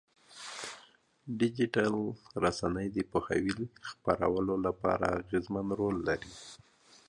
[1.39, 2.05] ډيجيټلي
[2.43, 6.31] رسنۍ د پوهاوي خپرولو لپاره اغېزمن رول لري.